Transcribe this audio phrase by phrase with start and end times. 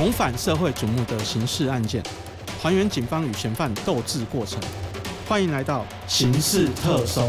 [0.00, 2.02] 重返社会瞩目的刑事案件，
[2.58, 4.58] 还原警方与嫌犯斗智过程。
[5.28, 7.28] 欢迎来到刑事特搜。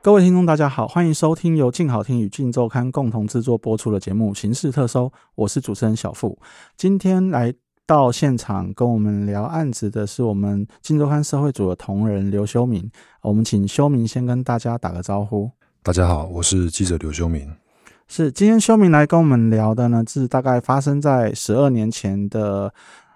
[0.00, 6.38] 各位听众，大家好，欢迎收听由静好听与静周刊共同制作播出的节目《刑事特搜》，我是主持人小付。
[6.76, 7.52] 今天来
[7.88, 12.88] 到现场跟我们聊案子的是我们静周刊社会组的同仁刘修明。
[13.22, 15.50] 我们请修明先跟大家打个招呼。
[15.82, 17.50] 大家好，我是记者刘修明。
[18.06, 22.72] 是今天修明来跟我们聊的呢，是大概发生在十二年前的。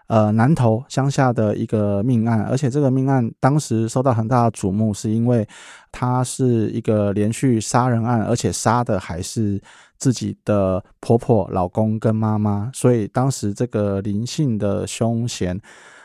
[0.07, 5.49] 呃，南投乡下的一个命案，而且这个命案当时受到很大的瞩目，是因为
[5.91, 9.59] 它是一个连续杀人案，而且杀的还是
[9.97, 15.59] 自己的婆婆、老公跟妈妈，所以当时这个林姓的凶嫌。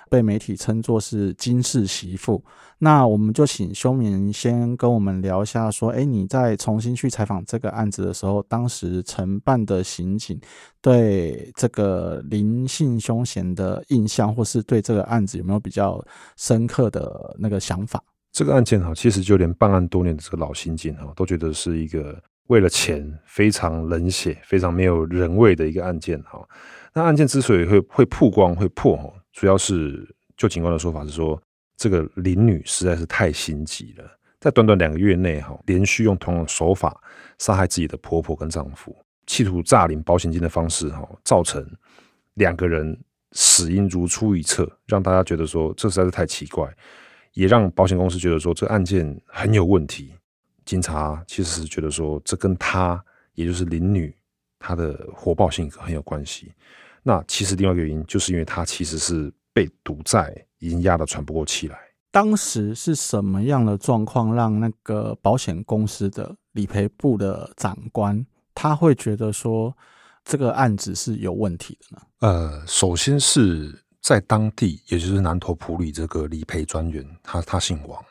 [0.10, 2.44] 被媒体称作是金氏媳妇，
[2.80, 10.40] 那我们就请修明先跟我们聊一下，说，哎，你在重新去采访这个案子的时候，当时承办的刑警
[10.82, 16.04] 对这个林姓凶嫌的印象，或是对这个案子有没有比较
[16.36, 18.04] 深刻的那个想法？
[18.32, 26.40] 这个案件哈，其实就连办案多年的这个老刑警哈，都觉得是一个为了钱非常冷血、非常没有人味的一个案件哈。
[26.94, 29.12] 那案件之所以会会曝光、会破哈。
[29.34, 31.42] 主要是就警官的说法是说，
[31.78, 37.02] 这个林女实在是太心急了，在短短两个月内哈，连续用同样的手法
[37.38, 38.96] 杀害自己的婆婆跟丈夫，
[39.28, 41.66] 企图诈领保险金的方式哈，造成
[42.34, 42.98] 两个人
[43.34, 46.68] 死因如出一辙，让大家觉得说这实在是太奇怪，
[47.34, 50.14] 也让保险公司觉得说这案件很有问题。
[50.66, 54.14] 警察其实是觉得说这跟他也就是林女
[54.60, 56.52] 她的火爆性格很有关系。
[57.04, 61.78] 那其实另外一个原因，就是因为他其实是被赌债已经压得喘不过气来。
[62.12, 68.26] 当时是什么样的状况，让那个保险公司的理赔部的长官
[68.56, 69.76] 他会觉得说
[70.24, 72.02] 这个案子是有问题的呢？
[72.20, 78.04] 呃，首先是在当地，也就是南投普里这个理赔专员，他他姓王，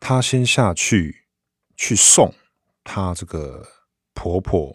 [0.00, 1.24] 他先下去
[1.76, 2.32] 去送
[2.82, 3.64] 他这个
[4.14, 4.74] 婆婆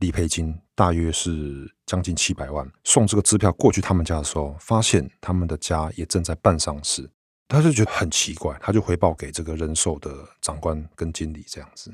[0.00, 0.58] 理赔金。
[0.76, 7.10] 大约是将近七百万，送这个支票过去他们家的时候，发现他们的家也正在办丧事，
[7.48, 11.90] 他就觉得很奇怪，他就回报给这个人寿的长官跟经理，这样子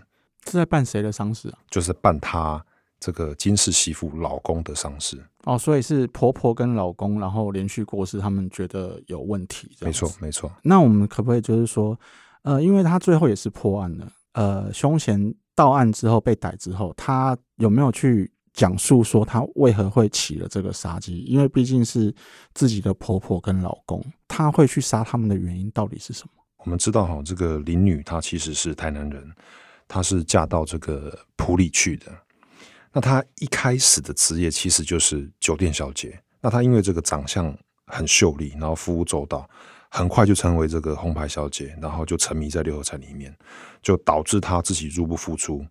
[0.46, 1.58] 是在办谁的丧事啊？
[1.70, 2.62] 就是办他
[2.98, 10.50] 这个金氏媳妇老公的丧事哦，所以是婆婆跟老公，然后连续过世，他们觉得有问题，没错没错。
[10.64, 11.96] 那我们可不可以就是说，
[12.42, 18.31] 呃，因为他最后也是破案了，呃，凶嫌到案之后被逮之后，他有没有去？
[18.52, 22.14] 讲述说她为何会起了这个杀机，因为毕竟是
[22.52, 26.30] 自己的婆婆跟老公，她会去杀他们的原因到底是什么？
[26.58, 29.32] 我们知道哈，这个林女她其实是台南人，
[29.88, 32.06] 她是嫁到这个埔里去的。
[32.92, 36.20] 那她一开始的职业其实就是酒店小姐。
[36.40, 39.48] 那她因为这个长相很秀丽，然后服务周到，
[39.90, 43.34] 很快就成为这个红牌小姐，然后就沉迷在六合彩里面，
[43.80, 45.64] 就导致她自己入不敷出。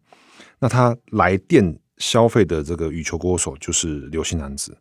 [0.58, 1.78] 那她来电。
[2.02, 4.76] 消费的这个羽球国手就是刘姓男子，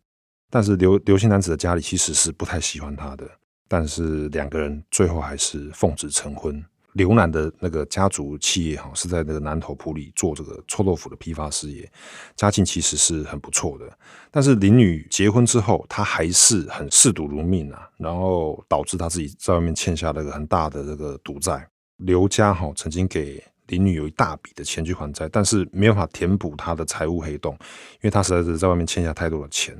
[0.49, 3.29] 但是刘刘姓男子的家里其实是不太喜欢他的，
[3.69, 6.61] 但是两个人最后还是奉子成婚。
[6.93, 11.89] 刘男的那个家族企业哈是在那个南头埔里做这个臭豆腐的批发事业，
[12.35, 13.85] 家境其实是很不错的。
[14.29, 21.65] 但是林女结婚之后，她还是很嗜赌如命啊，然后导致她自己在外面欠下了一个很大的这个赌债。
[21.97, 23.41] 刘家哈曾经给。
[23.71, 27.53] 林女有一大笔的钱去还债，但是没有办法填补她的财务黑洞，
[27.95, 29.75] 因为她实在是在外面欠下太多的钱，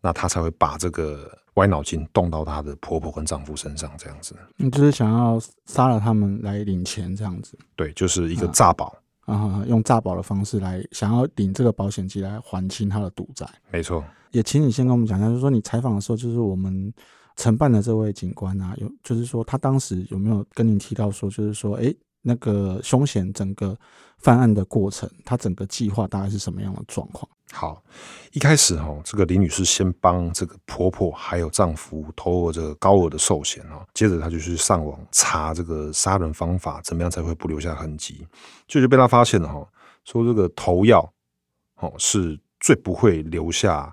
[0.00, 4.34] 那她才会把这个歪脑筋动到她的婆婆跟丈夫身上，这样子。
[4.56, 7.58] 你就是想要杀了他们来领钱，这样子？
[7.76, 8.96] 对，就是一个诈保
[9.26, 13.46] 啊，用诈保的方式来想要领这个保险金来还清他的赌债。
[13.70, 14.02] 没错。
[14.30, 16.92] 也请你先跟我们讲一下，就是说你采访的时候，就是我们
[17.36, 21.94] 承办的这位警官啊，有就是说他当时有没有跟您提到说，就是说，哎。
[22.22, 23.76] 那个凶险整个
[24.18, 27.28] 犯案的过程，他整个计划大概是什么样的状况？
[27.50, 27.82] 好，
[28.32, 38.26] 一开始哈，这个李女士先帮这个婆婆还有丈夫投了这个高额的寿险哦，接着她就去上网查这个杀人方法，怎么样才会不留下痕迹？
[38.66, 39.66] 就就被她发现了哈，
[40.04, 41.10] 说这个投药
[41.76, 43.90] 哦是最不会留下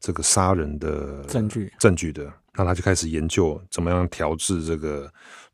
[0.00, 5.12] 这个杀人的证据证据的，那她就开始研究怎么样调制这个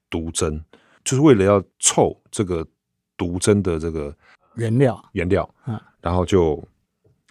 [0.08, 0.64] 毒针。
[1.04, 2.66] 就是为了要凑这个
[3.16, 4.14] 毒针的这个
[4.54, 6.62] 原料，原料，嗯，然后就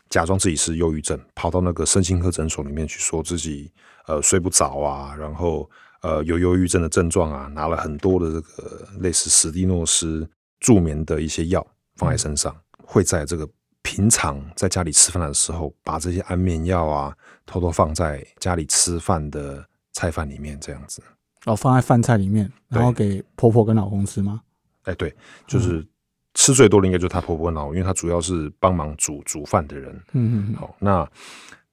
[0.10, 3.72] 假装自己是忧郁症，跑到那个身心科诊所里面去，说自己
[4.08, 5.70] 呃睡不着啊，然后
[6.02, 10.28] 呃有忧郁症的症状啊，拿了很多的这个类似史蒂诺斯
[10.60, 13.48] 助眠的一些药放在身上，会在这个
[13.82, 19.64] 平常在家里吃饭的时候，把这些安眠药啊偷偷放在家里吃饭的
[19.94, 21.02] 菜饭里面，这样子。
[21.46, 24.42] 哦，放在饭菜里面，然后给婆婆跟老公吃吗？
[24.84, 25.16] 哎，对，
[25.48, 25.86] 就是
[26.34, 29.94] 吃最多的应该就是她婆婆跟老公，因为她主要是帮忙煮煮饭的人。
[30.12, 30.56] 嗯嗯嗯。
[30.56, 31.10] 好，那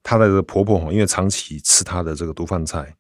[0.03, 2.95] 她的婆婆因为长期吃她的这个毒饭菜，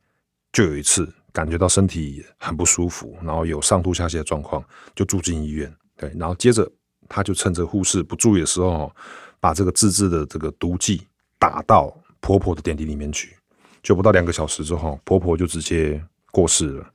[0.53, 4.65] 就有一次感觉到身体很不舒服，然后有上吐下泻的状况，
[4.95, 5.73] 就住进医院。
[5.97, 6.69] 对，然后接着
[7.09, 8.91] 她就趁着护士不注意的时候，
[9.39, 11.07] 把这个自制的这个毒剂
[11.39, 13.37] 打到婆婆的点滴里面去，
[13.83, 16.03] 就不到两个小时之后，婆婆就直接。
[16.37, 16.87] 过世了，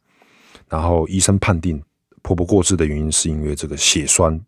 [0.70, 1.82] 然后医生判定
[2.22, 4.40] 婆婆过世的原因是因为这个血栓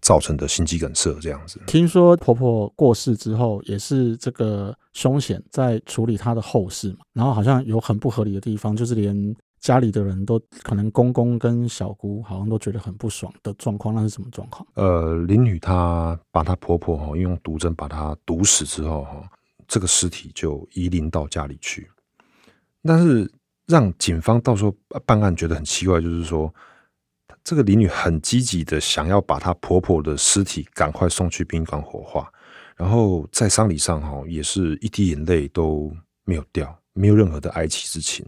[0.00, 1.60] 造成的心肌梗塞，这样子。
[1.68, 9.14] 听说婆婆过世之后，也是这个凶险在处理她的后事嘛，然后好像有很不合理的地方，就是连
[9.60, 14.66] 家里的人都可能公公跟小姑好像都觉得很不爽的状况，那是什么状况？
[14.74, 19.22] 呃，林女她把她婆婆哈用毒针把她毒死之后哈，
[19.68, 21.88] 这个尸体就移灵到家里去，
[22.82, 23.30] 但是。
[23.70, 24.74] 让警方到时候
[25.06, 26.52] 办案觉得很奇怪，就是说，
[27.44, 32.30] 这个李女很积极的想要把她婆婆的尸体赶快送去殡馆火化，
[32.74, 35.94] 然后在丧礼上哈也是一滴眼泪都
[36.24, 38.26] 没有掉，没有任何的哀戚之情，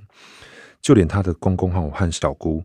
[0.81, 2.63] 就连她的公公哈和小姑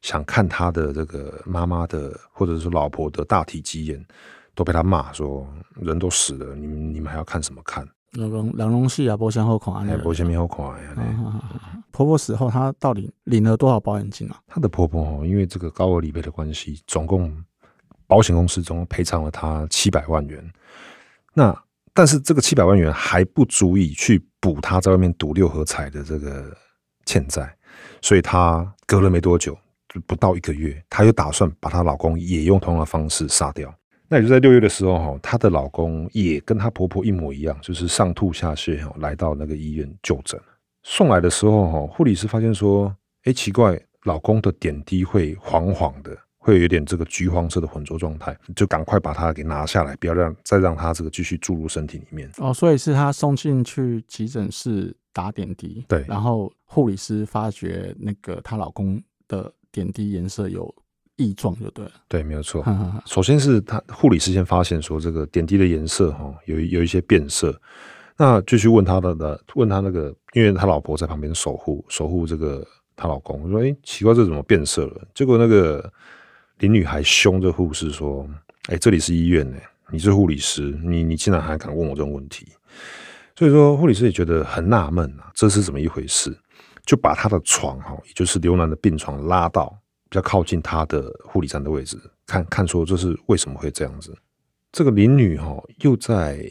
[0.00, 4.06] 想看她的这个妈妈的或者是老婆的大体基眼，
[4.54, 5.46] 都被他骂说
[5.80, 7.84] 人都死了，你们你们还要看什么看？
[8.12, 11.82] 老公两龙戏啊，保险后款啊，波先面后款啊。
[11.92, 14.40] 婆婆死后，她到底领了多少保险金啊？
[14.48, 17.32] 她的婆婆哦，因为这个高额理赔的关系，总共
[18.06, 20.44] 保险公司总共赔偿了她七百万元。
[21.34, 21.56] 那
[21.94, 26.52] 但是这个七百万元还不足以去补她在外面赌六合彩的这个
[27.04, 27.56] 欠债，
[28.02, 29.56] 所以她隔了没多久，
[29.88, 33.72] 就不到一个月，她又打算把她老公也用同样的方式杀掉。
[34.12, 40.38] 那也就在六月的时候，哈，她的老公也跟她婆婆一模一样，就是上吐下泻，哈，来到那个医院就诊。
[40.82, 42.92] 送来的时候，哈，护理师发现说，
[43.22, 52.28] 哎，奇怪，老公的点滴会黄黄的，会有点这个橘黄色的浑浊状态，就赶快把它给拿下来，不要让再让他这个继续注入身体里面。
[52.38, 60.74] 哦，所以是他送进去急诊室打点滴，对，然后护理师发觉那个她老公的点滴颜色有。
[61.20, 62.64] 异状就对了，对，没有错。
[63.04, 67.54] 首先是他护理师先发现说这个点滴的颜色哈有有一些变色，
[68.16, 75.02] 那继续问他的的问他那个，因为他老婆在旁边守护守护这个她老公，说哎奇怪这怎么变色了？
[75.14, 75.92] 结果那个
[76.58, 78.26] 林女孩凶这护士说，
[78.68, 79.58] 哎这里是医院呢，
[79.90, 82.46] 你是护理师，你你竟然还敢问我这种问题？
[83.36, 86.34] 所以说护理师也觉得很纳闷啊，这是怎么一回事？
[86.86, 89.78] 就把他的床哈，也就是刘楠的病床拉到。
[90.10, 91.96] 比较靠近他的护理站的位置，
[92.26, 94.14] 看看说这是为什么会这样子？
[94.72, 96.44] 这个林女哈又在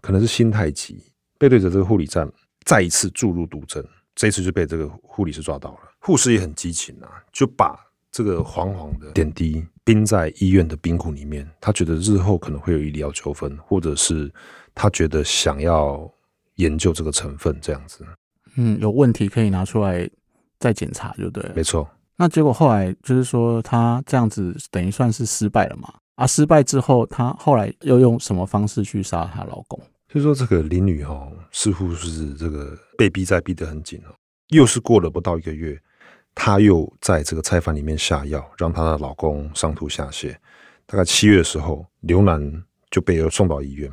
[0.00, 1.02] 可能是心太急，
[1.38, 2.30] 背对着这个护理站
[2.64, 3.82] 再一次注入毒针，
[4.14, 5.78] 这一次就被这个护理师抓到了。
[6.00, 7.78] 护士也很激情啊，就把
[8.12, 11.48] 这个黄黄的点滴冰在医院的冰库里面。
[11.60, 14.30] 他觉得日后可能会有医疗纠纷，或者是
[14.74, 16.10] 他觉得想要
[16.56, 18.06] 研究这个成分这样子。
[18.56, 20.08] 嗯，有问题可以拿出来
[20.58, 21.52] 再检查，就对了。
[21.54, 21.88] 没错。
[22.20, 25.94] 那结果后来就是说，她这样子等于算是失败了嘛？
[26.16, 29.80] 啊，失败之后，她后来又用什么方式去杀她老公？
[30.12, 34.10] 就说这个林女哦，似乎是这个被逼在逼得很紧哦。
[34.48, 35.80] 又是过了不到一个月，
[36.34, 40.34] 她又在这个菜饭里面下药，让她的老公上吐下泻。
[40.86, 43.88] 大概七月的时候，刘楠就被送到医院。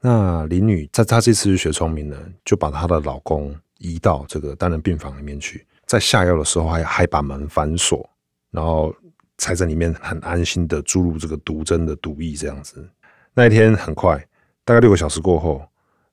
[0.00, 5.66] 那林女在她这次学聪明了，就把她的老公移到这个单人病房里面去。
[5.86, 8.08] 在下药的时候，还还把门反锁，
[8.50, 8.92] 然后
[9.38, 12.86] 才在里面很安心的注入这个毒针的毒液，这样子。
[13.32, 14.18] 那一天很快，
[14.64, 15.62] 大概六个小时过后，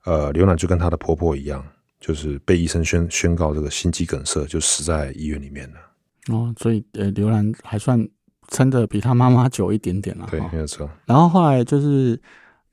[0.06, 1.66] 呃，刘楠就跟她的婆婆一样，
[2.00, 5.80] 就是被医生宣宣告这个心肌梗塞，就死在医院里面了。
[6.28, 8.08] 哦，所以呃，刘楠还算
[8.50, 10.28] 撑的比她妈妈久一点点了。
[10.30, 10.90] 对，没有错。
[11.06, 12.22] 然后后来就是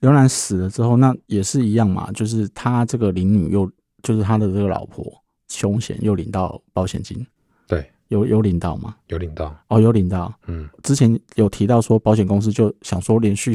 [0.01, 3.71] 刘楠死了之后，那也是一样嘛，就是她这个林女又
[4.03, 5.05] 就是他的这个老婆。
[5.51, 7.27] 凶险又领到保险金，
[7.67, 8.97] 对，有有领到吗？
[9.09, 10.33] 有领到哦，有领到。
[10.47, 13.53] 嗯，之前有提到说保险公司就想说连续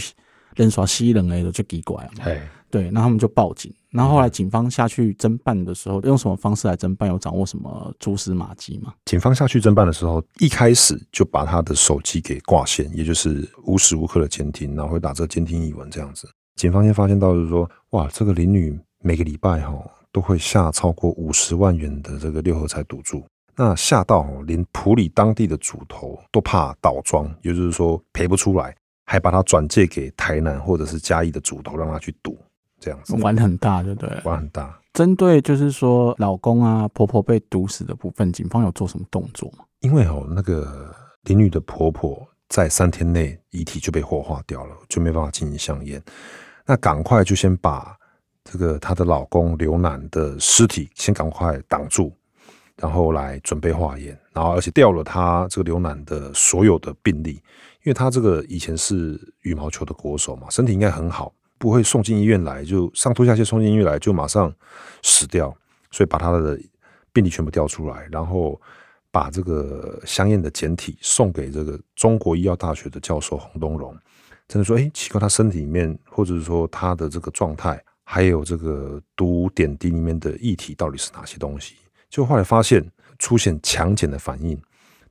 [0.56, 2.26] 连耍吸人 A 的就给过来嘛，
[2.70, 3.74] 对，那他们就报警。
[3.92, 7.08] 然后后来警方下去侦办的时候，用什么方式来侦办？
[7.10, 8.94] 有掌握什么蛛丝马迹吗？
[9.06, 16.30] 警方下去侦办的时候，一开始就把他的手机给挂线，也就是无时无刻的监听，然后会打这监听译文这样子。
[16.56, 19.74] 警方先发现到就是说，哇，这个林女每个礼拜哈。
[20.16, 23.22] 都会下超过五十万元的这个六合彩赌注，
[23.54, 28.74] 那下到连普里当地的主头都怕倒庄，也就是说赔不出来，
[29.06, 32.38] 还把它转借给台南或者是嘉义的主头，让他去赌，
[32.80, 34.22] 这样子玩很大，对不对？
[34.24, 34.80] 玩很大。
[34.94, 39.66] 针对就是说老公啊婆婆被毒死的部分，警方有做什么动作吗？
[39.82, 46.02] 因为哦，那个林女的婆婆在三天内遗体就被火化掉了，就没办法进行香烟。
[46.66, 47.94] 那赶快就先把
[48.50, 52.14] 这个她的老公刘楠的尸体先赶快挡住，
[52.78, 57.42] 然后来准备化验，然后而且调了他这个刘楠的所有的病历，因
[57.86, 61.34] 为他这个以前是羽毛球的国手嘛，身体应该很好。
[61.58, 64.54] 不会送进医院来，就上吐下泻送进医院来就马上
[65.02, 65.56] 死掉，
[65.90, 66.60] 所以把他的
[67.14, 68.60] 病历全部调出来，然后
[69.10, 73.98] 把这个香烟的简体送给这个中国医药大学的教授洪东荣，
[74.50, 81.76] 真的说，哎，奇怪，他身体里面或者是说他的这个状态，还有这个毒点滴里面的液体到底是哪些东西？
[82.10, 84.58] 就后来发现出现强碱的反应，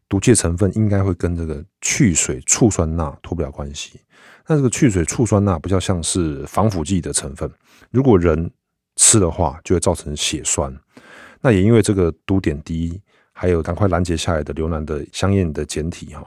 [0.08, 4.00] 毒剂成分应该会跟这个去水醋酸钠脱不了关系。
[4.46, 7.50] 那这个去水醋酸钠比较像是防腐剂的成分，
[7.90, 8.50] 如果人
[8.96, 10.74] 吃的话，就会造成血栓。
[11.40, 13.00] 那也因为这个毒点滴，
[13.32, 16.24] 还有赶快拦截下来的流南的香烟的简体哈，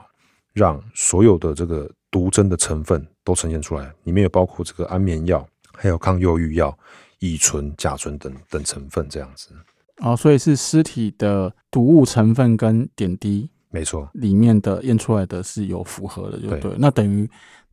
[0.52, 5.44] 让所有的这个毒针的成分都呈现出来，里面有包括这个安眠药，
[5.74, 6.76] 还有抗忧郁药、
[7.18, 9.50] 乙醇、甲醇等等成分这样子。
[9.98, 16.74] 哦，所以是尸体的毒物成分跟点滴，没错，里面的验出来的是有符合的，就对。
[16.78, 17.28] 那等于。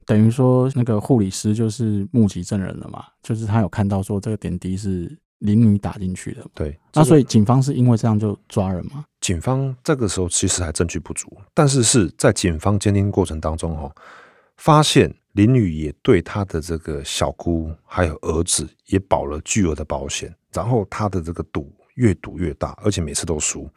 [0.08, 3.06] 等于说，那个护理师就是目击证人了嘛？
[3.24, 6.46] 就是他有看到说这个点滴是林女打进去的。
[6.54, 9.04] 对，那所以警方是因为这样就抓人吗？
[9.20, 13.92] 警方这个时候其实还证据不足，但是是在警方鉴定过程当中哦，
[14.58, 23.70] 发现林宇也对他的这个小姑还有儿子也保了巨额的保险，然后他的这个赌越赌越大，而且每次都输。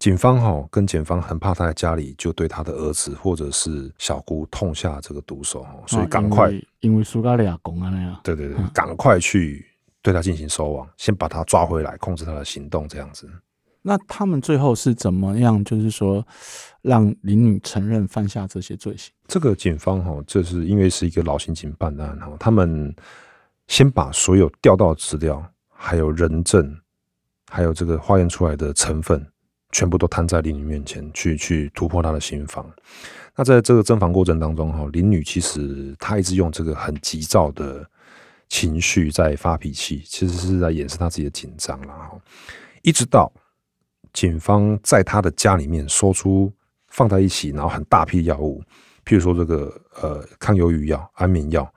[0.00, 6.50] 警方哈跟检方很怕他在家里就对他的儿子或者是小姑痛下这个毒手哈，所以赶快
[6.80, 9.64] 因为苏加利亚公安那样，对对对，赶快去
[10.02, 13.30] 对他进行收网，先把他抓回来，控制他的行动这样子。
[13.86, 15.62] 那他们最后是怎么样？
[15.62, 16.26] 就是说
[16.80, 19.12] 让林女承认犯下这些罪行？
[19.28, 22.94] 这个警方哈，这是因为是一个老刑警办案哈，他们
[23.68, 26.74] 先把所有调到资料，还有人证，
[27.50, 29.24] 还有这个化验出来的成分。
[29.72, 32.64] 全部都摊在林女面前，去去突破她的心房。
[33.34, 37.84] 那在这个侦防过程当中，哈，林女其实她一直用这个很急躁的
[38.48, 41.88] 情绪在发脾气，其实是在掩饰她自己的紧张了。
[41.88, 42.16] 哈，
[42.82, 43.32] 一直到
[44.14, 46.50] 警方在他的家里面搜出
[46.88, 48.62] 放在一起，然后很大批药物，
[49.04, 51.70] 譬如说这个呃抗忧郁药、安眠药，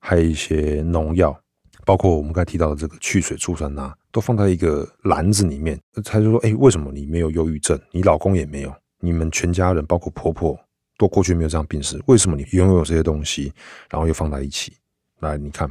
[0.00, 1.38] 还有一些农药。
[1.84, 5.76] 包括我们刚才提到的这个去水醋酸钠，都放在一个篮子里面。
[6.04, 7.76] 他就说：“哎，为什么你没有忧郁症？
[7.90, 10.56] 你老公也没有，你们全家人，包括婆婆，
[10.96, 12.00] 都过去没有这样病史。
[12.06, 13.52] 为什么你拥有这些东西，
[13.90, 14.76] 然后又放在一起？
[15.18, 15.68] 来，你看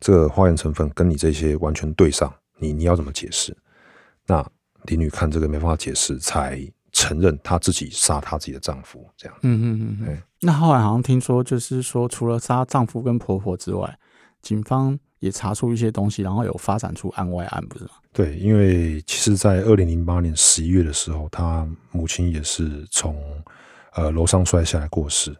[0.00, 3.54] 这个化验成分跟你这些完全对上，你你要怎么解释？”
[4.26, 4.42] 那
[4.84, 6.60] 李女看这个没办法解释，才
[6.92, 9.04] 承认她自己杀她自己的丈夫。
[9.16, 10.22] 这样，嗯嗯嗯。
[10.40, 13.98] 那后来好像听说，就是说除了杀丈夫跟婆婆之外，
[14.42, 14.98] 警方。
[15.20, 17.92] 也查出一些东西，然后有发展出案外案，不是吗？
[18.12, 23.16] 对，因为其实，在二零零八年十一月的时候，她母亲也是从
[23.94, 25.34] 呃楼上摔下来过世。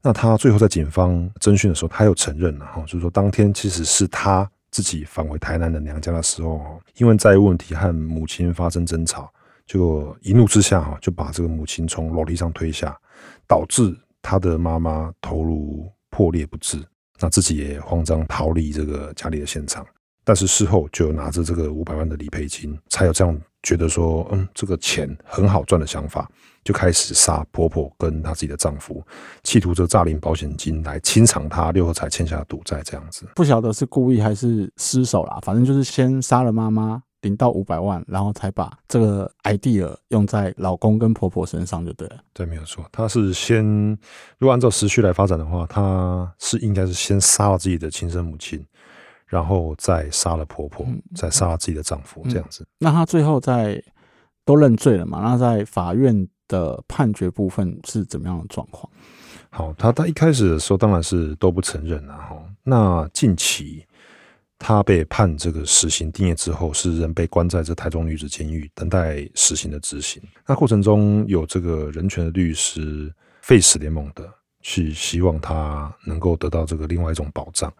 [0.00, 9.32] 那她最后在警方侦讯的时候，她有承认了哈，就是说当天其实是他自己返回台南的娘家的时候，因为债务问题和母亲发生争吵，
[9.66, 12.98] 就一怒之下哈，就把这个母亲从楼梯上推下，
[13.46, 16.82] 导致他的妈妈头颅破裂不治。
[17.20, 19.84] 那自己也慌张逃离这个家里的现场，
[20.28, 26.30] 但是事后就拿着这个五百万的理赔金，才有这样觉得说，嗯，这个钱很好赚的想法，
[26.62, 29.02] 就开始杀婆婆跟她自己的丈夫，
[29.42, 33.26] 企图着诈领保险金来清偿她六合彩欠下的赌债，这样子。
[33.34, 37.02] 不晓得是故意还是失手啦，反正就是先杀了妈妈。
[37.22, 42.16] 领到五百万，然后才把这个 idea 用在老公跟婆婆身上，就对了。
[42.32, 42.84] 对，没有错。
[42.92, 43.66] 他是先，
[44.38, 48.64] 如果按照时序来发展的话，他是应该是先杀了自己的亲生母亲，
[49.28, 52.66] 然后再杀了婆婆，再杀了自己的丈夫，这样子。
[52.78, 53.80] 那他最后在
[54.44, 55.20] 都认罪了嘛？
[55.22, 58.90] 那在法院的判决部分是怎么样的状况？
[59.50, 62.36] 好，他他一开始的时候当然是都不承认了哈。
[62.64, 63.84] 那近期。
[64.60, 70.20] 他被判这个死刑定谳之后，是人被关在这台中女子监狱，等待死刑的执行。
[70.44, 74.28] 那过程中有这个人权的律师废死联盟的，
[74.60, 77.72] 去希望他能够得到这个另外一种保障。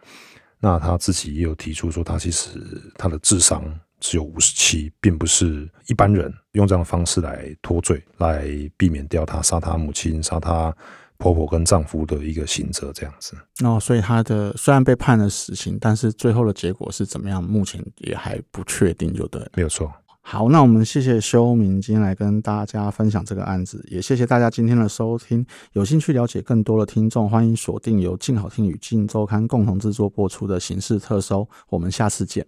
[0.60, 2.50] 那他自己也有提出说，他其实
[2.96, 3.62] 他的智商
[4.00, 10.74] 只有五十七，并不是一般人用这样的方式来脱罪，来避免掉他杀他母亲、杀他
[11.16, 13.36] 婆婆跟丈夫的一个刑责这样子。
[13.64, 19.50] 哦，所以他的虽然被判了死刑，但是最后的结果是怎么样，目前也还不确定，就对了。
[19.54, 19.92] 没有错。
[20.30, 25.42] 好，那我们谢谢修明今天来跟大家分享这个案子，也谢谢大家今天的收听。
[25.72, 32.46] 有兴趣了解更多的听众，欢迎锁定由静好听与静周刊共同制作播出的《刑事特搜》，我们下次见。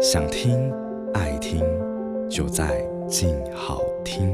[0.00, 0.72] 想听
[1.14, 1.62] 爱听，
[2.28, 4.32] 就在静好听。